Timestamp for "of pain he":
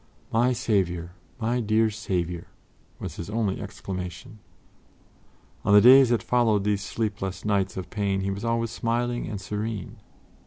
7.77-8.31